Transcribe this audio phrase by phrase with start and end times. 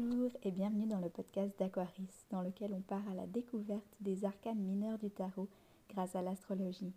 [0.00, 4.24] Bonjour et bienvenue dans le podcast d'Aquaris, dans lequel on part à la découverte des
[4.24, 5.48] arcanes mineurs du tarot
[5.90, 6.92] grâce à l'astrologie.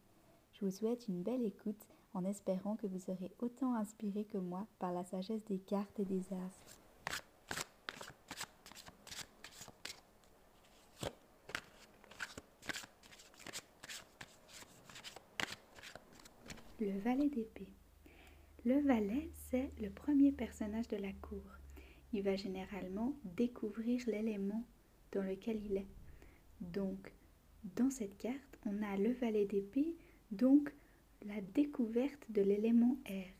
[0.53, 4.67] Je vous souhaite une belle écoute en espérant que vous serez autant inspiré que moi
[4.77, 6.77] par la sagesse des cartes et des astres.
[16.79, 17.73] Le valet d'épée.
[18.63, 21.41] Le valet, c'est le premier personnage de la cour
[22.13, 24.63] il va généralement découvrir l'élément
[25.11, 25.87] dans lequel il est.
[26.61, 27.11] Donc,
[27.75, 29.95] dans cette carte, on a le valet d'épée,
[30.31, 30.71] donc
[31.25, 33.31] la découverte de l'élément air.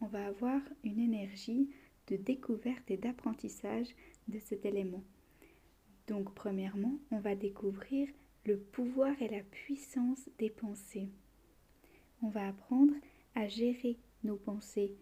[0.00, 1.70] On va avoir une énergie
[2.06, 3.88] de découverte et d'apprentissage
[4.28, 5.02] de cet élément.
[6.06, 8.08] Donc, premièrement, on va découvrir
[8.46, 11.10] le pouvoir et la puissance des pensées.
[12.22, 12.94] On va apprendre
[13.34, 14.96] à gérer nos pensées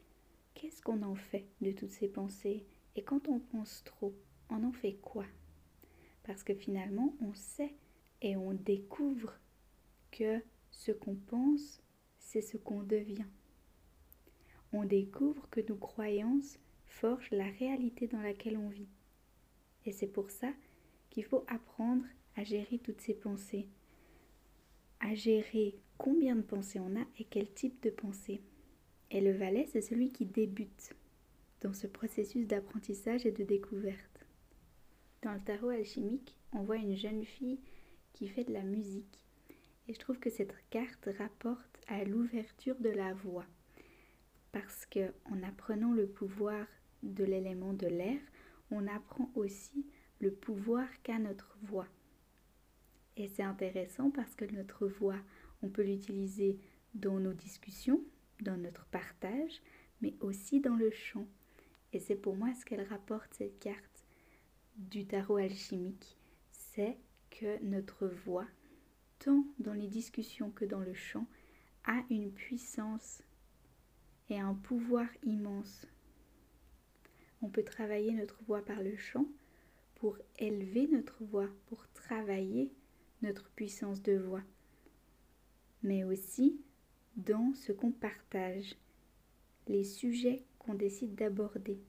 [0.57, 2.65] Qu'est-ce qu'on en fait de toutes ces pensées?
[2.95, 4.15] Et quand on pense trop,
[4.49, 5.27] on en fait quoi?
[6.23, 7.75] Parce que finalement, on sait
[8.23, 9.35] et on découvre
[10.11, 11.83] que ce qu'on pense,
[12.19, 13.27] c'est ce qu'on devient.
[14.73, 18.89] On découvre que nos croyances forgent la réalité dans laquelle on vit.
[19.85, 20.51] Et c'est pour ça
[21.11, 22.05] qu'il faut apprendre
[22.35, 23.69] à gérer toutes ces pensées,
[25.01, 28.41] à gérer combien de pensées on a et quel type de pensée.
[29.11, 30.95] Et le valet, c'est celui qui débute
[31.61, 34.27] dans ce processus d'apprentissage et de découverte.
[35.23, 37.61] Dans le tarot alchimique, on voit une jeune fille
[38.13, 39.21] qui fait de la musique.
[39.89, 43.47] Et je trouve que cette carte rapporte à l'ouverture de la voix.
[44.53, 46.67] Parce que en apprenant le pouvoir
[47.03, 48.19] de l'élément de l'air,
[48.71, 49.87] on apprend aussi
[50.21, 51.89] le pouvoir qu'a notre voix.
[53.17, 55.19] Et c'est intéressant parce que notre voix,
[55.63, 56.59] on peut l'utiliser
[56.95, 58.03] dans nos discussions,
[58.41, 59.61] dans notre partage,
[60.01, 61.27] mais aussi dans le chant.
[61.93, 64.05] Et c'est pour moi ce qu'elle rapporte cette carte
[64.77, 66.19] du tarot alchimique,
[66.51, 66.99] c'est
[67.31, 68.47] que notre voix,
[69.19, 71.27] tant dans les discussions que dans le chant,
[71.85, 73.23] a une puissance
[74.29, 75.87] et un pouvoir immense.
[77.43, 79.27] On peut travailler notre voix par le chant
[79.95, 82.73] pour élever notre voix, pour travailler
[83.23, 84.43] notre puissance de voix,
[85.83, 86.61] mais aussi
[87.17, 88.77] dans ce qu'on partage,
[89.69, 91.81] les sujets qu'on décide d'aborder,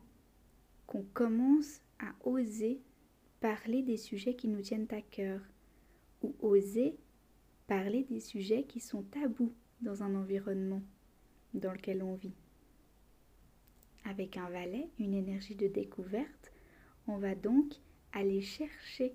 [0.86, 2.82] qu'on commence à oser
[3.40, 5.42] parler des sujets qui nous tiennent à cœur,
[6.24, 6.98] ou oser
[7.68, 10.82] parler des sujets qui sont tabous dans un environnement
[11.54, 12.34] dans lequel on vit.
[14.06, 16.52] Avec un valet, une énergie de découverte,
[17.08, 17.74] on va donc
[18.14, 19.14] aller chercher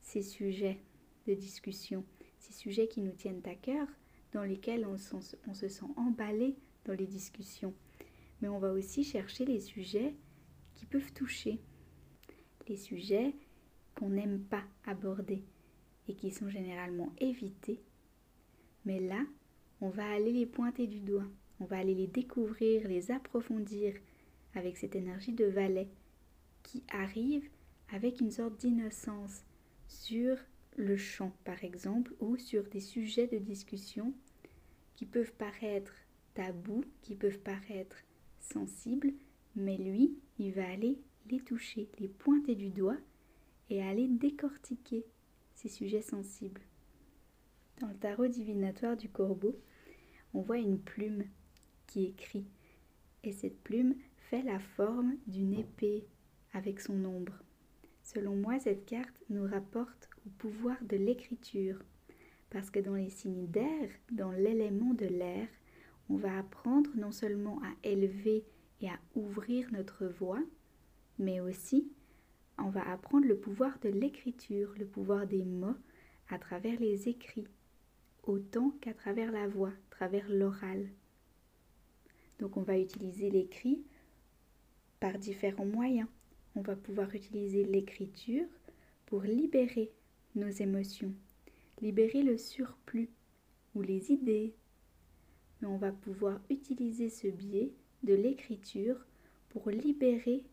[0.00, 0.80] ces sujets
[1.26, 2.04] de discussion,
[2.38, 3.86] ces sujets qui nous tiennent à cœur,
[4.34, 7.72] dans lesquels on, se sent emballé dans les discussions.
[8.42, 10.14] Mais on va aussi chercher les sujets
[10.74, 11.60] qui peuvent toucher,
[12.68, 13.32] les sujets
[13.94, 15.44] qu'on n'aime pas aborder
[16.08, 17.80] et qui sont généralement évités.
[18.84, 19.24] Mais là,
[19.80, 21.26] on va aller les pointer du doigt,
[21.60, 23.94] on va aller les découvrir, les approfondir
[24.54, 25.88] avec cette énergie de valet
[26.64, 27.48] qui arrive
[27.92, 29.44] avec une sorte d'innocence
[29.86, 30.36] sur
[30.76, 34.12] le chant par exemple ou sur des sujets de discussion
[34.94, 35.92] qui peuvent paraître
[36.34, 37.96] tabous, qui peuvent paraître
[38.40, 39.12] sensibles,
[39.56, 40.98] mais lui, il va aller
[41.30, 42.98] les toucher, les pointer du doigt
[43.70, 45.04] et aller décortiquer
[45.54, 46.60] ces sujets sensibles.
[47.80, 49.58] Dans le tarot divinatoire du corbeau,
[50.32, 51.24] on voit une plume
[51.86, 52.46] qui écrit,
[53.22, 56.04] et cette plume fait la forme d'une épée
[56.52, 57.42] avec son ombre.
[58.02, 61.78] Selon moi, cette carte nous rapporte au pouvoir de l'écriture,
[62.54, 65.48] parce que dans les signes d'air, dans l'élément de l'air,
[66.08, 68.44] on va apprendre non seulement à élever
[68.80, 70.40] et à ouvrir notre voix,
[71.18, 71.90] mais aussi
[72.56, 75.74] on va apprendre le pouvoir de l'écriture, le pouvoir des mots
[76.28, 77.48] à travers les écrits,
[78.22, 80.86] autant qu'à travers la voix, à travers l'oral.
[82.38, 83.82] Donc on va utiliser l'écrit
[85.00, 86.08] par différents moyens.
[86.54, 88.46] On va pouvoir utiliser l'écriture
[89.06, 89.90] pour libérer
[90.36, 91.12] nos émotions,
[91.80, 93.10] libérer le surplus
[93.74, 94.54] ou les idées.
[95.60, 97.72] Mais on va pouvoir utiliser ce biais
[98.02, 98.96] de l'écriture
[99.50, 100.44] pour libérer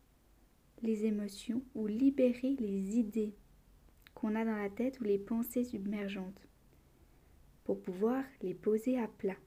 [0.81, 3.33] les émotions ou libérer les idées
[4.13, 6.47] qu'on a dans la tête ou les pensées submergentes
[7.63, 9.37] pour pouvoir les poser à plat.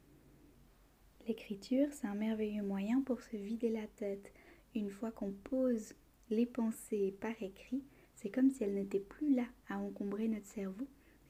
[1.26, 4.32] L'écriture, c'est un merveilleux moyen pour se vider la tête.
[4.74, 5.94] Une fois qu'on pose
[6.30, 7.82] les pensées par écrit,
[8.14, 10.86] c'est comme si elles n'étaient plus là à encombrer notre cerveau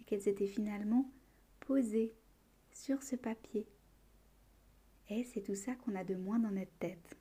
[0.06, 1.10] qu'elles étaient finalement
[1.60, 2.14] posées
[2.72, 3.66] sur ce papier.
[5.08, 7.16] Et c'est tout ça qu'on a de moins dans notre tête.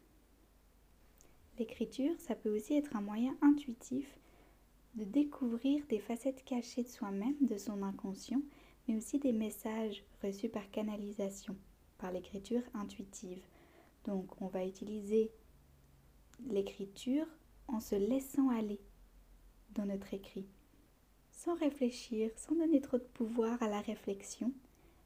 [1.59, 4.17] L'écriture, ça peut aussi être un moyen intuitif
[4.95, 8.41] de découvrir des facettes cachées de soi-même, de son inconscient,
[8.87, 11.55] mais aussi des messages reçus par canalisation,
[11.97, 13.43] par l'écriture intuitive.
[14.05, 15.31] Donc on va utiliser
[16.47, 17.27] l'écriture
[17.67, 18.79] en se laissant aller
[19.71, 20.47] dans notre écrit,
[21.43, 24.53] sans réfléchir, sans donner trop de pouvoir à la réflexion,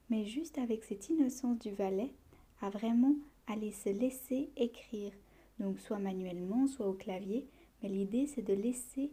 [0.09, 2.13] mais juste avec cette innocence du valet,
[2.61, 3.15] à vraiment
[3.47, 5.11] aller se laisser écrire,
[5.59, 7.47] donc soit manuellement, soit au clavier,
[7.81, 9.11] mais l'idée c'est de laisser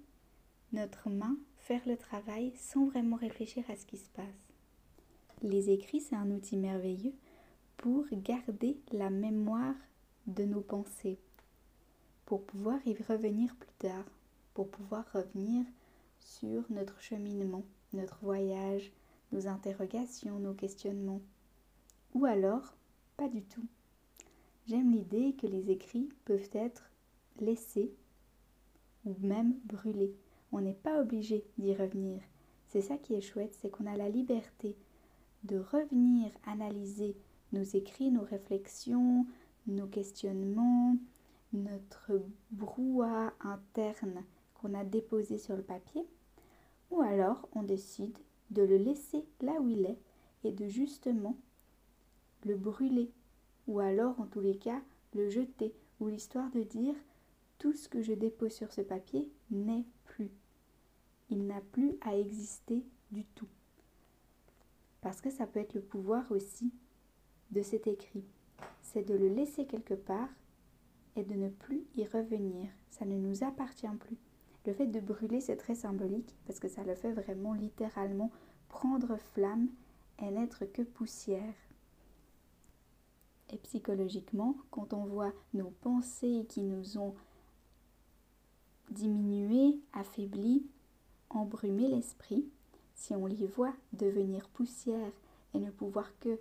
[0.73, 4.27] notre main faire le travail sans vraiment réfléchir à ce qui se passe.
[5.43, 7.15] Les écrits, c'est un outil merveilleux
[7.79, 9.75] pour garder la mémoire
[10.27, 11.19] de nos pensées,
[12.27, 14.05] pour pouvoir y revenir plus tard,
[14.53, 15.65] pour pouvoir revenir
[16.25, 18.91] sur notre cheminement, notre voyage,
[19.33, 21.21] nos interrogations, nos questionnements.
[22.15, 22.75] Ou alors,
[23.17, 23.67] pas du tout.
[24.67, 26.91] J'aime l'idée que les écrits peuvent être
[27.41, 27.93] laissés
[29.05, 30.15] ou même brûlés.
[30.53, 32.23] On n'est pas obligé d'y revenir.
[32.69, 34.77] C'est ça qui est chouette, c'est qu'on a la liberté
[35.45, 37.17] de revenir analyser
[37.53, 39.27] nos écrits, nos réflexions,
[39.67, 40.97] nos questionnements,
[41.53, 44.25] notre brouhaha interne
[44.73, 46.07] a déposé sur le papier,
[46.91, 48.17] ou alors on décide
[48.51, 49.99] de le laisser là où il est
[50.45, 51.37] et de justement
[52.45, 53.11] le brûler,
[53.67, 54.81] ou alors en tous les cas
[55.15, 56.95] le jeter, ou l'histoire de dire
[57.59, 60.31] tout ce que je dépose sur ce papier n'est plus.
[61.31, 63.49] Il n'a plus à exister du tout.
[65.01, 66.73] Parce que ça peut être le pouvoir aussi
[67.51, 68.25] de cet écrit.
[68.83, 70.29] C'est de le laisser quelque part
[71.17, 72.69] et de ne plus y revenir.
[72.91, 74.19] Ça ne nous appartient plus.
[74.67, 78.31] Le fait de brûler, c'est très symbolique parce que ça le fait vraiment littéralement
[78.69, 79.69] prendre flamme
[80.19, 81.55] et n'être que poussière.
[83.53, 87.15] Et psychologiquement, quand on voit nos pensées qui nous ont
[88.91, 90.67] diminué, affaibli,
[91.31, 92.49] embrumé l'esprit,
[92.95, 95.13] si on les voit devenir poussière
[95.53, 96.39] et ne pouvoir que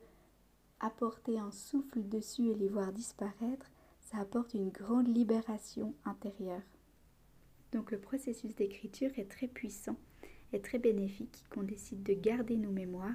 [0.80, 3.72] apporter un souffle dessus et les voir disparaître,
[4.02, 6.62] ça apporte une grande libération intérieure.
[7.74, 9.98] Donc le processus d'écriture est très puissant
[10.54, 13.12] et très bénéfique qu'on décide de garder nos mémoires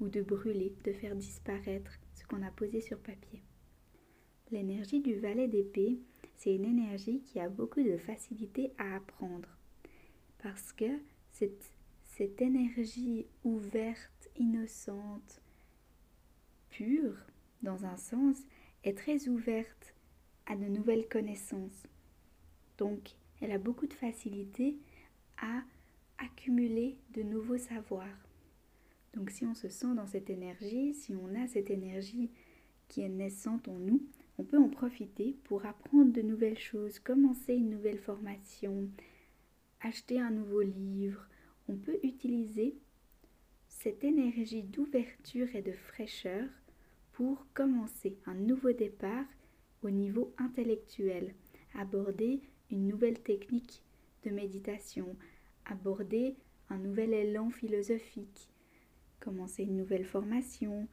[0.00, 3.42] ou de brûler, de faire disparaître ce qu'on a posé sur papier.
[4.50, 5.98] L'énergie du valet d'épée,
[6.36, 9.48] c'est une énergie qui a beaucoup de facilité à apprendre
[10.38, 11.00] parce que
[11.32, 11.76] cette
[12.16, 15.42] cette énergie ouverte, innocente,
[16.70, 17.14] pure,
[17.60, 18.38] dans un sens,
[18.84, 19.94] est très ouverte
[20.46, 21.86] à de nouvelles connaissances.
[22.78, 24.76] Donc, elle a beaucoup de facilité
[25.38, 25.62] à
[26.18, 28.18] accumuler de nouveaux savoirs.
[29.14, 32.30] Donc, si on se sent dans cette énergie, si on a cette énergie
[32.88, 34.02] qui est naissante en nous,
[34.38, 38.90] on peut en profiter pour apprendre de nouvelles choses, commencer une nouvelle formation,
[39.80, 41.26] acheter un nouveau livre,
[41.68, 42.76] on peut utiliser
[43.68, 46.44] cette énergie d'ouverture et de fraîcheur
[47.12, 49.24] pour commencer un nouveau départ
[49.82, 51.34] au niveau intellectuel,
[51.74, 52.40] aborder
[52.70, 53.82] une nouvelle technique
[54.24, 55.16] de méditation,
[55.64, 56.36] aborder
[56.68, 58.50] un nouvel élan philosophique,
[59.20, 60.88] commencer une nouvelle formation,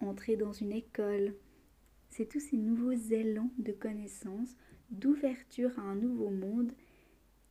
[0.00, 1.34] entrer dans une école.
[2.08, 4.56] C'est tous ces nouveaux élans de connaissance,
[4.90, 6.72] d'ouverture à un nouveau monde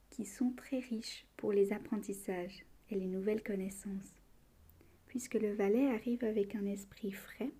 [0.10, 4.20] qui sont très riches pour les apprentissages et les nouvelles connaissances.
[5.08, 7.52] Puisque le valet arrive avec un esprit frais,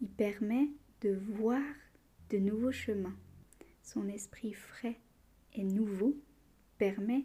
[0.00, 0.68] il permet
[1.00, 1.62] de voir
[2.30, 3.16] de nouveaux chemins.
[3.88, 4.98] Son esprit frais
[5.54, 6.14] et nouveau
[6.76, 7.24] permet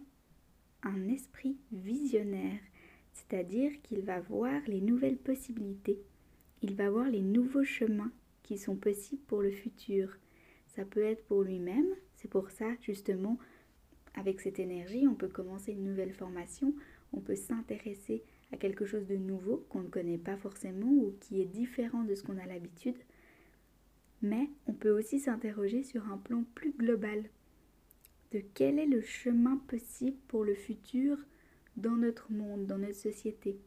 [0.82, 2.62] un esprit visionnaire,
[3.12, 6.02] c'est-à-dire qu'il va voir les nouvelles possibilités,
[6.62, 10.18] il va voir les nouveaux chemins qui sont possibles pour le futur.
[10.68, 13.38] Ça peut être pour lui-même, c'est pour ça justement
[14.14, 16.74] avec cette énergie, on peut commencer une nouvelle formation,
[17.12, 21.42] on peut s'intéresser à quelque chose de nouveau qu'on ne connaît pas forcément ou qui
[21.42, 22.96] est différent de ce qu'on a l'habitude.
[24.24, 27.30] Mais on peut aussi s'interroger sur un plan plus global
[28.32, 31.18] de quel est le chemin possible pour le futur
[31.76, 33.60] dans notre monde, dans notre société?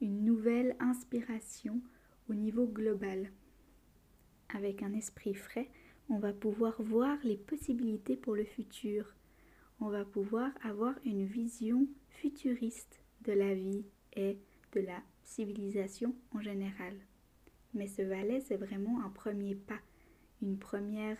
[0.00, 1.80] Une nouvelle inspiration
[2.28, 3.30] au niveau global.
[4.50, 5.70] Avec un esprit frais,
[6.10, 9.14] on va pouvoir voir les possibilités pour le futur,
[9.80, 14.38] on va pouvoir avoir une vision futuriste de la vie et
[14.72, 16.94] de la civilisation en général.
[17.76, 19.80] Mais ce valet, c'est vraiment un premier pas,
[20.40, 21.18] une première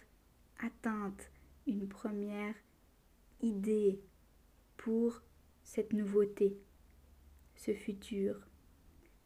[0.59, 1.31] atteinte,
[1.67, 2.55] une première
[3.43, 4.01] idée
[4.79, 5.23] pour
[5.65, 6.57] cette nouveauté,
[7.57, 8.41] ce futur.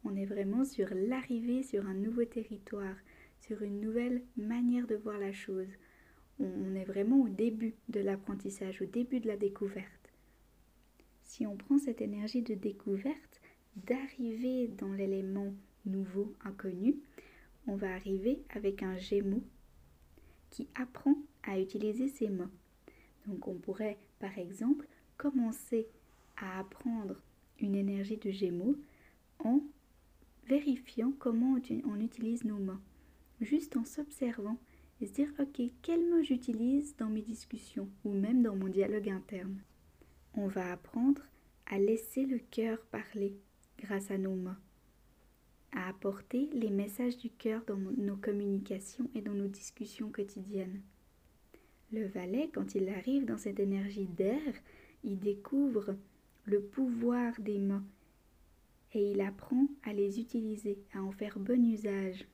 [0.02, 2.96] On est vraiment sur l'arrivée sur un nouveau territoire,
[3.38, 5.68] sur une nouvelle manière de voir la chose.
[6.40, 10.12] On est vraiment au début de l'apprentissage, au début de la découverte.
[11.22, 13.40] Si on prend cette énergie de découverte,
[13.76, 16.96] d'arriver dans l'élément nouveau, inconnu,
[17.70, 19.44] on va arriver avec un gémeau
[20.50, 22.50] qui apprend à utiliser ses mains.
[23.26, 25.86] Donc on pourrait par exemple commencer
[26.36, 27.14] à apprendre
[27.60, 28.76] une énergie de gémeaux
[29.38, 29.60] en
[30.48, 32.80] vérifiant comment on utilise nos mains,
[33.40, 34.58] juste en s'observant
[35.00, 39.10] et se dire ok, quels mots j'utilise dans mes discussions ou même dans mon dialogue
[39.10, 39.62] interne.
[40.34, 41.22] On va apprendre
[41.66, 43.38] à laisser le cœur parler
[43.78, 44.58] grâce à nos mains,
[45.72, 50.80] à apporter les messages du cœur dans nos communications et dans nos discussions quotidiennes.
[51.92, 54.52] Le valet, quand il arrive dans cette énergie d'air,
[55.02, 55.96] il découvre
[56.44, 57.84] le pouvoir des mains
[58.92, 62.26] et il apprend à les utiliser, à en faire bon usage.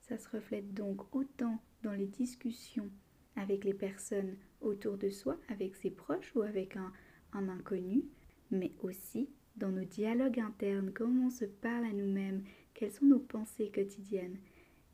[0.00, 2.90] Ça se reflète donc autant dans les discussions
[3.36, 6.92] avec les personnes autour de soi, avec ses proches ou avec un,
[7.32, 8.04] un inconnu,
[8.50, 12.42] mais aussi dans nos dialogues internes, comment on se parle à nous-mêmes,
[12.74, 14.38] quelles sont nos pensées quotidiennes?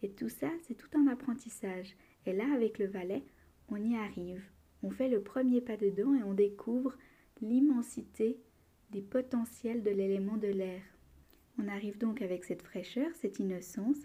[0.02, 1.94] Et tout ça, c'est tout un apprentissage.
[2.26, 3.24] Et là, avec le valet,
[3.68, 4.42] on y arrive.
[4.82, 6.96] On fait le premier pas dedans et on découvre
[7.40, 8.38] l'immensité
[8.90, 10.82] des potentiels de l'élément de l'air.
[11.58, 13.98] On arrive donc avec cette fraîcheur, cette innocence,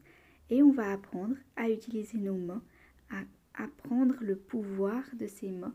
[0.50, 2.62] et on va apprendre à utiliser nos mots,
[3.10, 3.24] à
[3.54, 5.74] apprendre le pouvoir de ces mots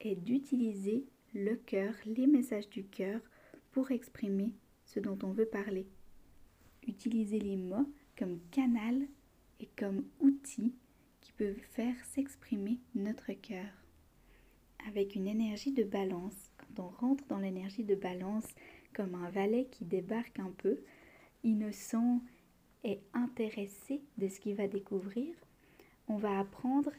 [0.00, 1.04] et d'utiliser
[1.34, 3.20] le cœur, les messages du cœur
[3.76, 4.54] pour exprimer
[4.86, 5.86] ce dont on veut parler.
[6.86, 9.02] Utiliser les mots comme canal
[9.60, 10.72] et comme outil
[11.20, 13.68] qui peuvent faire s'exprimer notre cœur.
[14.88, 18.46] Avec une énergie de balance, quand on rentre dans l'énergie de balance
[18.94, 20.78] comme un valet qui débarque un peu,
[21.44, 22.22] innocent
[22.82, 25.34] et intéressé de ce qu'il va découvrir,
[26.08, 26.92] on va apprendre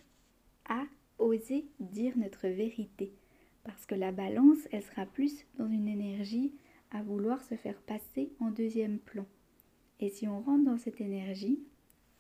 [0.70, 0.84] à
[1.18, 3.16] oser dire notre vérité.
[3.64, 6.54] Parce que la balance, elle sera plus dans une énergie
[6.92, 9.26] à vouloir se faire passer en deuxième plan.
[10.00, 11.60] Et si on rentre dans cette énergie,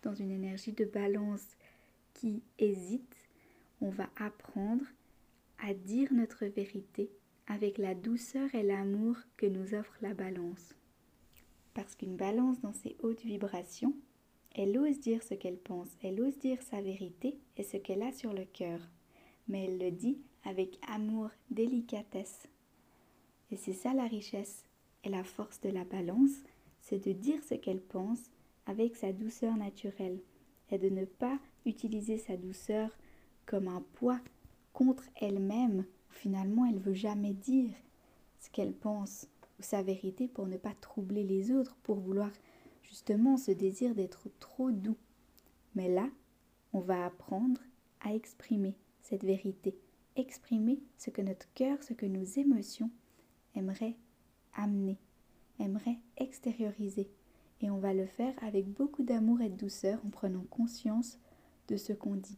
[0.03, 1.57] dans une énergie de balance
[2.13, 3.15] qui hésite,
[3.81, 4.85] on va apprendre
[5.59, 7.09] à dire notre vérité
[7.47, 10.75] avec la douceur et l'amour que nous offre la balance.
[11.73, 13.95] Parce qu'une balance dans ses hautes vibrations,
[14.55, 18.11] elle ose dire ce qu'elle pense, elle ose dire sa vérité et ce qu'elle a
[18.11, 18.79] sur le cœur,
[19.47, 22.47] mais elle le dit avec amour, délicatesse.
[23.51, 24.63] Et c'est ça la richesse
[25.03, 26.43] et la force de la balance,
[26.81, 28.29] c'est de dire ce qu'elle pense
[28.65, 30.19] avec sa douceur naturelle
[30.69, 32.95] et de ne pas utiliser sa douceur
[33.45, 34.19] comme un poids
[34.73, 35.85] contre elle-même.
[36.09, 37.71] Finalement, elle veut jamais dire
[38.39, 39.27] ce qu'elle pense
[39.59, 42.31] ou sa vérité pour ne pas troubler les autres, pour vouloir
[42.83, 44.97] justement ce désir d'être trop doux.
[45.75, 46.09] Mais là,
[46.73, 47.61] on va apprendre
[48.01, 49.75] à exprimer cette vérité,
[50.15, 52.91] exprimer ce que notre cœur, ce que nos émotions
[53.57, 53.95] aimeraient
[54.55, 54.97] amener,
[55.59, 57.09] aimeraient extérioriser.
[57.61, 61.17] Et on va le faire avec beaucoup d'amour et de douceur en prenant conscience
[61.67, 62.37] de ce qu'on dit.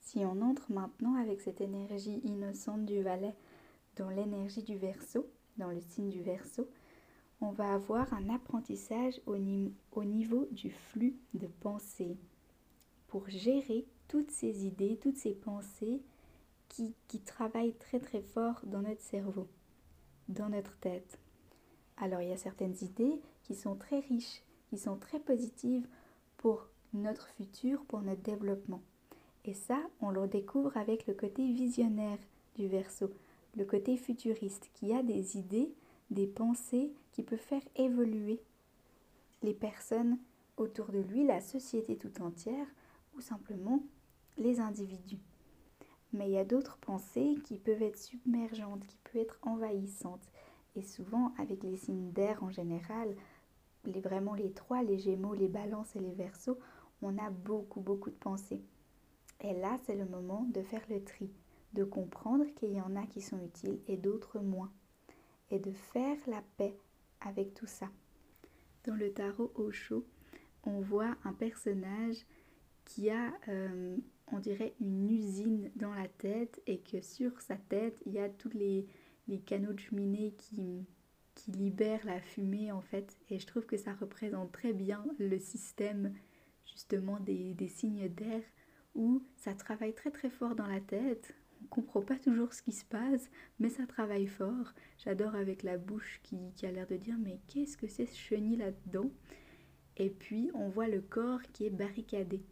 [0.00, 3.34] Si on entre maintenant avec cette énergie innocente du valet
[3.96, 5.26] dans l'énergie du verso,
[5.58, 6.68] dans le signe du verso,
[7.40, 9.36] on va avoir un apprentissage au,
[9.92, 12.16] au niveau du flux de pensée
[13.06, 16.02] pour gérer toutes ces idées, toutes ces pensées
[16.68, 19.48] qui, qui travaillent très très fort dans notre cerveau,
[20.28, 21.18] dans notre tête.
[21.96, 25.86] Alors il y a certaines idées qui sont très riches, qui sont très positives
[26.36, 28.82] pour notre futur, pour notre développement.
[29.44, 32.18] Et ça, on le découvre avec le côté visionnaire
[32.56, 33.10] du verso,
[33.56, 35.72] le côté futuriste, qui a des idées,
[36.10, 38.40] des pensées qui peuvent faire évoluer
[39.42, 40.18] les personnes
[40.56, 42.66] autour de lui, la société tout entière,
[43.16, 43.82] ou simplement
[44.36, 45.20] les individus.
[46.12, 50.26] Mais il y a d'autres pensées qui peuvent être submergentes, qui peuvent être envahissantes.
[50.76, 53.14] Et souvent, avec les signes d'air en général,
[53.84, 56.58] les, vraiment les trois, les gémeaux, les balances et les versos,
[57.02, 58.62] on a beaucoup, beaucoup de pensées.
[59.40, 61.30] Et là, c'est le moment de faire le tri,
[61.74, 64.72] de comprendre qu'il y en a qui sont utiles et d'autres moins,
[65.50, 66.76] et de faire la paix
[67.20, 67.88] avec tout ça.
[68.84, 70.04] Dans le tarot Osho,
[70.64, 72.16] on voit un personnage
[72.84, 73.96] qui a, euh,
[74.32, 78.28] on dirait, une usine dans la tête et que sur sa tête, il y a
[78.28, 78.86] tous les,
[79.26, 80.86] les canaux de cheminée qui,
[81.34, 83.16] qui libèrent la fumée en fait.
[83.30, 86.14] Et je trouve que ça représente très bien le système
[86.66, 88.42] justement des, des signes d'air
[88.94, 91.34] où ça travaille très très fort dans la tête.
[91.62, 94.72] On comprend pas toujours ce qui se passe, mais ça travaille fort.
[94.98, 98.18] J'adore avec la bouche qui, qui a l'air de dire mais qu'est-ce que c'est ce
[98.18, 99.10] chenille là-dedans?
[99.96, 102.42] Et puis on voit le corps qui est barricadé.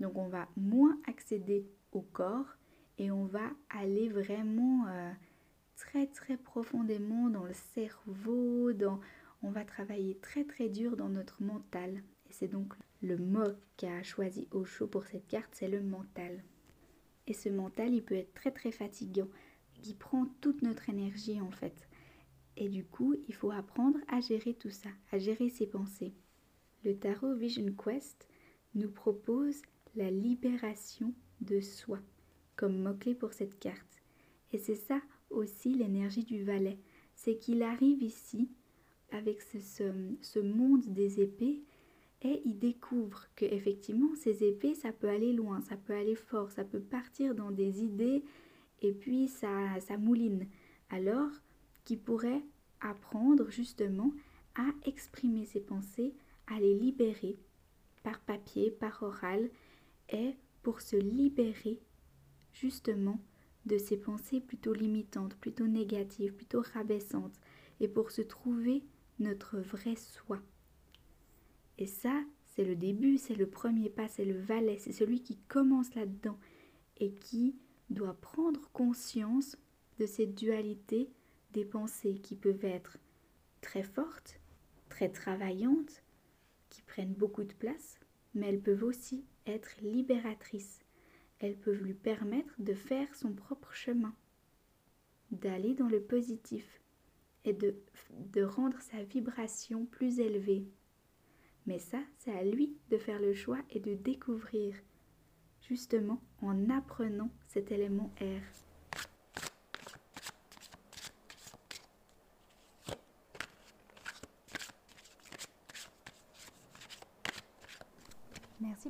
[0.00, 2.56] Donc on va moins accéder au corps
[2.98, 5.12] et on va aller vraiment euh,
[5.76, 9.00] très très profondément dans le cerveau, dans,
[9.42, 12.02] on va travailler très très dur dans notre mental.
[12.28, 16.42] Et c'est donc le mot qu'a choisi Osho pour cette carte, c'est le mental.
[17.26, 19.28] Et ce mental, il peut être très très fatigant,
[19.82, 21.88] qui prend toute notre énergie en fait.
[22.56, 26.14] Et du coup, il faut apprendre à gérer tout ça, à gérer ses pensées.
[26.84, 28.28] Le tarot Vision Quest
[28.74, 29.62] nous propose
[29.98, 31.98] la libération de soi
[32.54, 34.00] comme mot-clé pour cette carte.
[34.52, 36.78] Et c'est ça aussi l'énergie du valet.
[37.16, 38.48] C'est qu'il arrive ici
[39.10, 39.58] avec ce,
[40.20, 41.64] ce, monde des épées
[42.22, 46.50] et il découvre que effectivement ces épées ça peut aller loin, ça peut aller fort,
[46.52, 48.22] ça peut partir dans des idées
[48.82, 50.46] et puis ça, ça mouline.
[50.90, 51.30] Alors
[51.84, 52.44] qu'il pourrait
[52.80, 54.12] apprendre justement
[54.54, 56.14] à exprimer ses pensées,
[56.46, 57.36] à les libérer
[58.04, 59.50] par papier, par oral
[60.10, 61.80] et pour se libérer
[62.52, 63.20] justement
[63.66, 67.38] de ces pensées plutôt limitantes, plutôt négatives, plutôt rabaissantes,
[67.80, 68.82] et pour se trouver
[69.18, 70.40] notre vrai soi.
[71.76, 75.36] Et ça, c'est le début, c'est le premier pas, c'est le valet, c'est celui qui
[75.48, 76.38] commence là-dedans
[76.98, 77.56] et qui
[77.90, 79.56] doit prendre conscience
[79.98, 81.10] de cette dualité
[81.52, 82.98] des pensées qui peuvent être
[83.60, 84.40] très fortes,
[84.88, 86.02] très travaillantes,
[86.68, 87.98] qui prennent beaucoup de place,
[88.34, 90.80] mais elles peuvent aussi être libératrices,
[91.40, 94.14] elles peuvent lui permettre de faire son propre chemin,
[95.30, 96.80] d'aller dans le positif
[97.44, 100.66] et de rendre sa vibration plus élevée.
[101.66, 104.74] Mais ça, c'est à lui de faire le choix et de découvrir,
[105.60, 108.67] justement en apprenant cet élément R.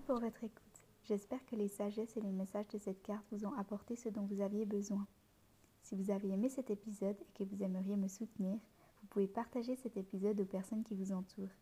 [0.09, 0.63] pour votre écoute.
[1.05, 4.23] J'espère que les sagesses et les messages de cette carte vous ont apporté ce dont
[4.23, 5.07] vous aviez besoin.
[5.83, 8.59] Si vous avez aimé cet épisode et que vous aimeriez me soutenir,
[9.03, 11.53] vous pouvez partager cet épisode aux personnes qui vous entourent.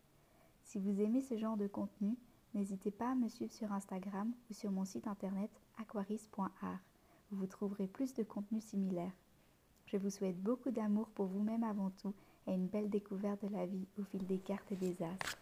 [0.62, 2.16] Si vous aimez ce genre de contenu,
[2.54, 6.78] n'hésitez pas à me suivre sur Instagram ou sur mon site internet aquaris.art
[7.32, 9.10] vous trouverez plus de contenu similaire.
[9.86, 12.14] Je vous souhaite beaucoup d'amour pour vous-même avant tout
[12.46, 15.36] et une belle découverte de la vie au fil des cartes et des astres.